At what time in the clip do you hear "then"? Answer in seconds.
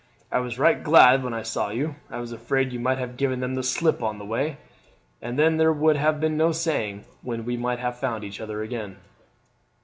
5.37-5.57